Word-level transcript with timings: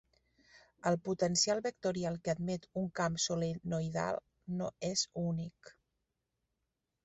El 0.91 0.95
potencial 1.07 1.61
vectorial 1.65 2.17
que 2.23 2.33
admet 2.33 2.67
un 2.83 2.89
camp 3.01 3.21
solenoidal 3.27 4.21
no 4.57 4.73
és 4.93 5.07
únic. 5.29 5.75